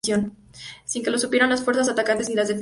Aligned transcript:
Sin 0.83 1.03
que 1.03 1.11
lo 1.11 1.19
supieran 1.19 1.51
las 1.51 1.61
fuerzas 1.63 1.87
atacantes 1.87 2.27
ni 2.27 2.33
las 2.33 2.47
defensoras. 2.47 2.59